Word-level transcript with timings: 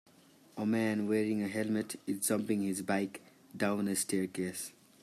A 0.57 0.65
man 0.65 1.07
wearing 1.07 1.43
a 1.43 1.47
helmet 1.47 1.95
is 2.07 2.25
jumping 2.27 2.63
his 2.63 2.81
bike 2.81 3.21
down 3.55 3.87
a 3.87 3.95
staircase. 3.95 4.71